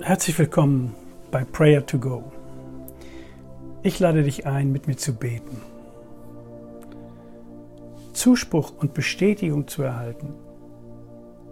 [0.00, 0.92] Herzlich willkommen
[1.30, 2.24] bei Prayer to Go.
[3.82, 5.62] Ich lade dich ein, mit mir zu beten.
[8.12, 10.34] Zuspruch und Bestätigung zu erhalten,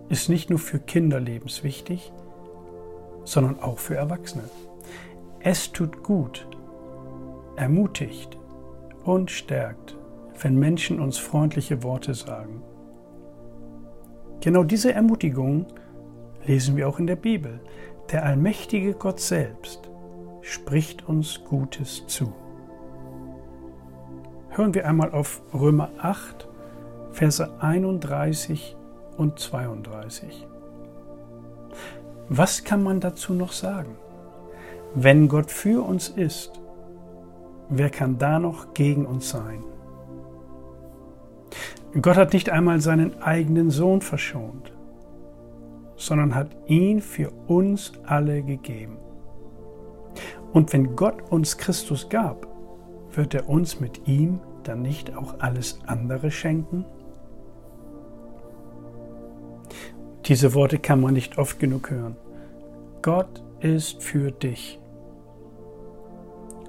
[0.09, 2.13] ist nicht nur für Kinder lebenswichtig,
[3.25, 4.45] sondern auch für Erwachsene.
[5.39, 6.47] Es tut gut,
[7.57, 8.37] ermutigt
[9.05, 9.97] und stärkt,
[10.41, 12.61] wenn Menschen uns freundliche Worte sagen.
[14.41, 15.67] Genau diese Ermutigung
[16.45, 17.61] lesen wir auch in der Bibel.
[18.13, 19.89] Der allmächtige Gott selbst
[20.43, 22.35] spricht uns Gutes zu.
[24.51, 26.47] Hören wir einmal auf Römer 8,
[27.11, 28.77] Verse 31
[29.17, 30.47] und 32.
[32.29, 33.97] Was kann man dazu noch sagen?
[34.95, 36.61] Wenn Gott für uns ist,
[37.71, 39.65] wer kann da noch gegen uns sein?
[42.03, 44.71] Gott hat nicht einmal seinen eigenen Sohn verschont,
[46.07, 48.99] sondern hat ihn für uns alle gegeben.
[50.53, 52.47] Und wenn Gott uns Christus gab,
[53.13, 56.85] wird er uns mit ihm dann nicht auch alles andere schenken?
[60.27, 62.17] Diese Worte kann man nicht oft genug hören.
[63.01, 64.79] Gott ist für dich.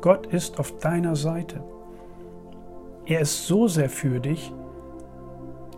[0.02, 1.64] Gott ist auf deiner Seite.
[3.06, 4.54] Er ist so sehr für dich,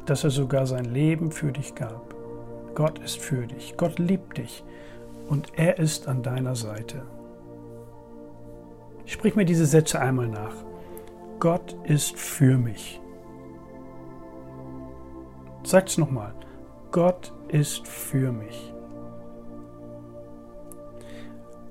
[0.05, 2.04] dass er sogar sein Leben für dich gab.
[2.75, 3.75] Gott ist für dich.
[3.77, 4.63] Gott liebt dich
[5.29, 7.03] und er ist an deiner Seite.
[9.05, 10.55] Sprich mir diese Sätze einmal nach.
[11.39, 13.01] Gott ist für mich.
[15.63, 16.33] Sag's nochmal.
[16.91, 18.73] Gott ist für mich.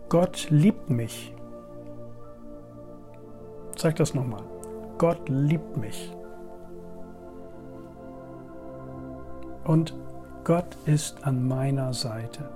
[0.09, 1.35] Gott liebt mich.
[3.77, 4.45] Sag das nochmal.
[4.99, 6.15] Gott liebt mich.
[9.65, 9.95] Und
[10.45, 12.47] Gott ist an meiner Seite.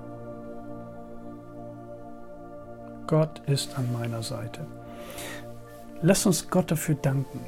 [3.07, 4.67] Gott ist an meiner Seite.
[6.03, 7.39] Lass uns Gott dafür danken,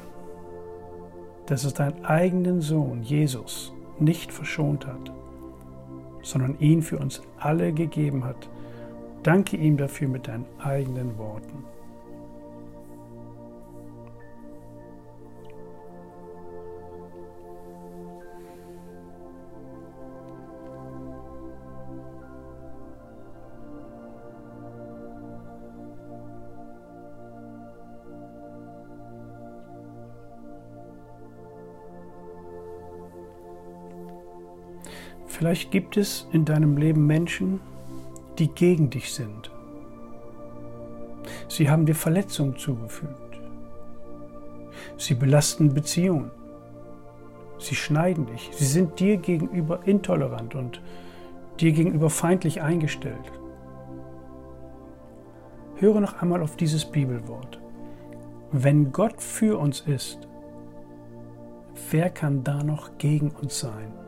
[1.46, 5.12] dass es deinen eigenen Sohn Jesus nicht verschont hat,
[6.24, 8.48] sondern ihn für uns alle gegeben hat.
[9.22, 11.64] Danke ihm dafür mit deinen eigenen Worten.
[35.32, 37.58] Vielleicht gibt es in deinem Leben Menschen,
[38.38, 39.50] die gegen dich sind.
[41.48, 43.40] Sie haben dir Verletzungen zugefügt.
[44.98, 46.30] Sie belasten Beziehungen.
[47.58, 48.50] Sie schneiden dich.
[48.52, 50.82] Sie sind dir gegenüber intolerant und
[51.60, 53.32] dir gegenüber feindlich eingestellt.
[55.76, 57.58] Höre noch einmal auf dieses Bibelwort.
[58.50, 60.28] Wenn Gott für uns ist,
[61.90, 64.01] wer kann da noch gegen uns sein?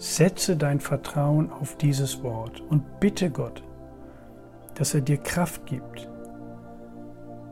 [0.00, 3.62] Setze dein Vertrauen auf dieses Wort und bitte Gott,
[4.74, 6.08] dass er dir Kraft gibt,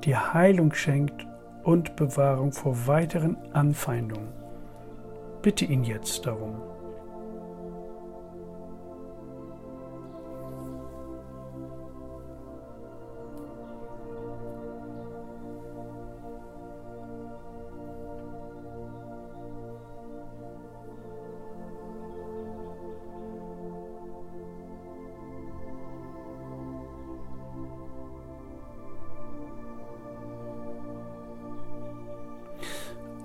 [0.03, 1.27] dir Heilung schenkt
[1.63, 4.29] und Bewahrung vor weiteren Anfeindungen.
[5.43, 6.55] Bitte ihn jetzt darum.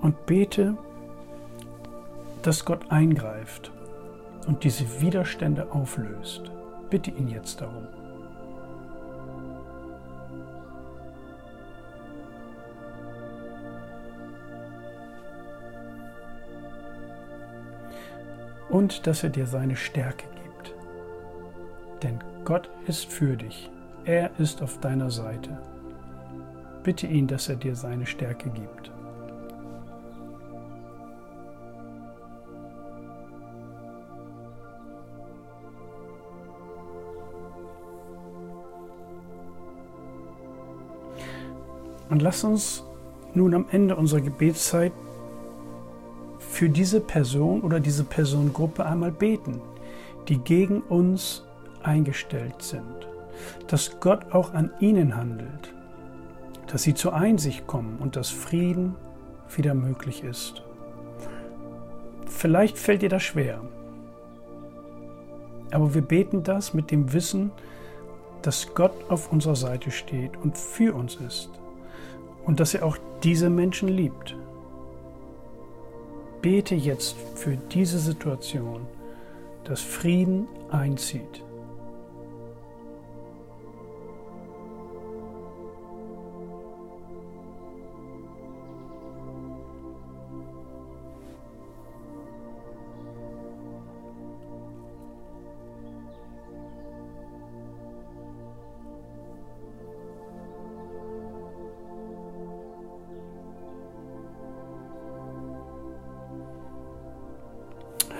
[0.04, 0.76] Und bete,
[2.42, 3.72] dass Gott eingreift
[4.46, 6.42] und diese Widerstände auflöst.
[6.90, 7.88] Bitte ihn jetzt darum.
[18.68, 20.74] Und dass er dir seine Stärke gibt.
[22.02, 23.70] Denn Gott ist für dich.
[24.04, 25.56] Er ist auf deiner Seite.
[26.82, 28.93] Bitte ihn, dass er dir seine Stärke gibt.
[42.14, 42.84] Und lass uns
[43.34, 44.92] nun am Ende unserer Gebetszeit
[46.38, 49.60] für diese Person oder diese Personengruppe einmal beten,
[50.28, 51.42] die gegen uns
[51.82, 53.08] eingestellt sind.
[53.66, 55.74] Dass Gott auch an ihnen handelt,
[56.68, 58.94] dass sie zur Einsicht kommen und dass Frieden
[59.56, 60.62] wieder möglich ist.
[62.26, 63.60] Vielleicht fällt dir das schwer,
[65.72, 67.50] Aber wir beten das mit dem Wissen,
[68.42, 71.50] dass Gott auf unserer Seite steht und für uns ist
[72.46, 74.36] und dass er auch diese Menschen liebt.
[76.42, 78.86] Bete jetzt für diese Situation,
[79.64, 81.43] dass Frieden einzieht.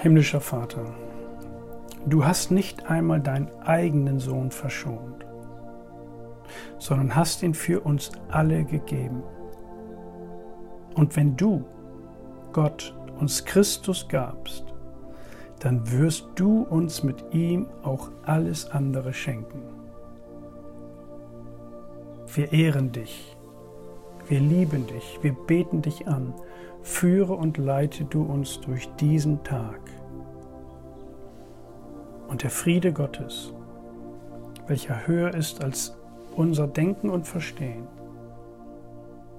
[0.04, 0.84] Himmlischer Vater,
[2.04, 5.24] du hast nicht einmal deinen eigenen Sohn verschont,
[6.78, 9.22] sondern hast ihn für uns alle gegeben.
[10.94, 11.64] Und wenn du,
[12.52, 14.66] Gott, uns Christus gabst,
[15.60, 19.62] dann wirst du uns mit ihm auch alles andere schenken.
[22.34, 23.34] Wir ehren dich,
[24.28, 26.34] wir lieben dich, wir beten dich an,
[26.84, 29.80] führe und leite du uns durch diesen Tag.
[32.28, 33.52] Und der Friede Gottes,
[34.66, 35.96] welcher höher ist als
[36.36, 37.86] unser Denken und Verstehen,